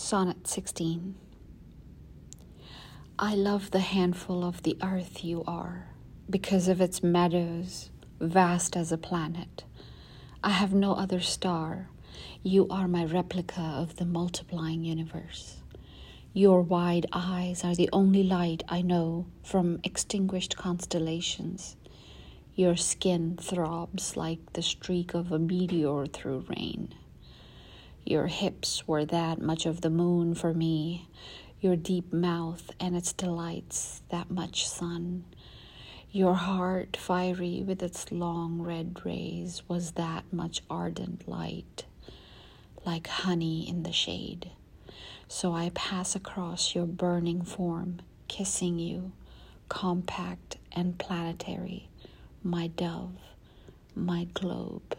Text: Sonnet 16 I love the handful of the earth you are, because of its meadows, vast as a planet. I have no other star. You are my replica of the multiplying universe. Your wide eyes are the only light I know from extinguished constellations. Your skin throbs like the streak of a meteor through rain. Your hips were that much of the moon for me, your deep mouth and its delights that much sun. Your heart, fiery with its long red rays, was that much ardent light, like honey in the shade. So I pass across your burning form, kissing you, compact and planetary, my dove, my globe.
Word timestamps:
Sonnet 0.00 0.46
16 0.46 1.16
I 3.18 3.34
love 3.34 3.72
the 3.72 3.80
handful 3.80 4.44
of 4.44 4.62
the 4.62 4.76
earth 4.80 5.24
you 5.24 5.42
are, 5.44 5.88
because 6.30 6.68
of 6.68 6.80
its 6.80 7.02
meadows, 7.02 7.90
vast 8.20 8.76
as 8.76 8.92
a 8.92 8.96
planet. 8.96 9.64
I 10.42 10.50
have 10.50 10.72
no 10.72 10.92
other 10.92 11.20
star. 11.20 11.88
You 12.44 12.68
are 12.70 12.86
my 12.86 13.06
replica 13.06 13.60
of 13.60 13.96
the 13.96 14.06
multiplying 14.06 14.84
universe. 14.84 15.56
Your 16.32 16.62
wide 16.62 17.06
eyes 17.12 17.64
are 17.64 17.74
the 17.74 17.90
only 17.92 18.22
light 18.22 18.62
I 18.68 18.82
know 18.82 19.26
from 19.42 19.80
extinguished 19.82 20.56
constellations. 20.56 21.74
Your 22.54 22.76
skin 22.76 23.36
throbs 23.36 24.16
like 24.16 24.52
the 24.52 24.62
streak 24.62 25.12
of 25.12 25.32
a 25.32 25.40
meteor 25.40 26.06
through 26.06 26.46
rain. 26.48 26.94
Your 28.08 28.28
hips 28.28 28.88
were 28.88 29.04
that 29.04 29.38
much 29.38 29.66
of 29.66 29.82
the 29.82 29.90
moon 29.90 30.34
for 30.34 30.54
me, 30.54 31.10
your 31.60 31.76
deep 31.76 32.10
mouth 32.10 32.70
and 32.80 32.96
its 32.96 33.12
delights 33.12 34.00
that 34.08 34.30
much 34.30 34.66
sun. 34.66 35.26
Your 36.10 36.32
heart, 36.32 36.96
fiery 36.96 37.62
with 37.62 37.82
its 37.82 38.10
long 38.10 38.62
red 38.62 39.04
rays, 39.04 39.62
was 39.68 39.90
that 39.90 40.24
much 40.32 40.62
ardent 40.70 41.28
light, 41.28 41.84
like 42.86 43.08
honey 43.08 43.68
in 43.68 43.82
the 43.82 43.92
shade. 43.92 44.52
So 45.28 45.52
I 45.52 45.70
pass 45.74 46.16
across 46.16 46.74
your 46.74 46.86
burning 46.86 47.42
form, 47.42 48.00
kissing 48.26 48.78
you, 48.78 49.12
compact 49.68 50.56
and 50.72 50.96
planetary, 50.98 51.90
my 52.42 52.68
dove, 52.68 53.18
my 53.94 54.24
globe. 54.32 54.96